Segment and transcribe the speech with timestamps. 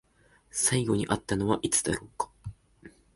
[0.49, 2.31] 最後に会ったのはいつだろうか？